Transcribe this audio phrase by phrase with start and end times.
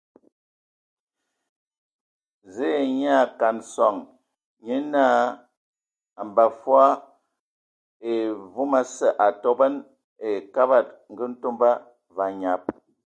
[2.53, 3.95] Zǝǝ nyaa a kana sɔŋ,
[4.63, 5.21] nye naa
[6.19, 6.85] a mbaa fɔɔ
[8.09, 8.09] e
[8.53, 9.73] vom osǝ a atoban
[10.25, 11.69] ai Kabad ngǝ Ntomba,
[12.15, 12.61] və anyab.